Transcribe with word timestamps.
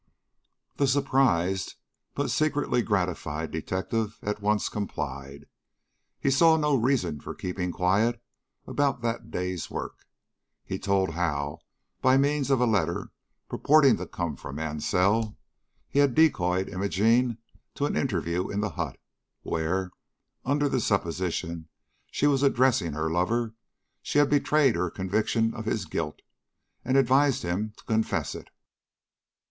The 0.77 0.87
surprised, 0.87 1.75
but 2.15 2.31
secretly 2.31 2.81
gratified, 2.81 3.51
detective 3.51 4.17
at 4.23 4.41
once 4.41 4.67
complied. 4.67 5.45
He 6.19 6.31
saw 6.31 6.57
no 6.57 6.75
reason 6.75 7.19
for 7.21 7.35
keeping 7.35 7.71
quiet 7.71 8.19
about 8.65 9.03
that 9.03 9.29
day's 9.29 9.69
work. 9.69 10.07
He 10.65 10.79
told 10.79 11.11
how, 11.11 11.59
by 12.01 12.17
means 12.17 12.49
of 12.49 12.59
a 12.59 12.65
letter 12.65 13.11
purporting 13.47 13.97
to 13.97 14.07
come 14.07 14.35
from 14.35 14.55
Mansell, 14.55 15.37
he 15.87 15.99
had 15.99 16.15
decoyed 16.15 16.67
Imogene 16.67 17.37
to 17.75 17.85
an 17.85 17.95
interview 17.95 18.49
in 18.49 18.59
the 18.61 18.71
hut, 18.71 18.97
where, 19.43 19.91
under 20.43 20.67
the 20.67 20.79
supposition 20.79 21.67
she 22.09 22.25
was 22.25 22.41
addressing 22.41 22.93
her 22.93 23.07
lover, 23.11 23.53
she 24.01 24.17
had 24.17 24.31
betrayed 24.31 24.73
her 24.75 24.89
conviction 24.89 25.53
of 25.53 25.65
his 25.65 25.85
guilt, 25.85 26.23
and 26.83 26.97
advised 26.97 27.43
him 27.43 27.73
to 27.77 27.83
confess 27.83 28.33
it. 28.33 28.49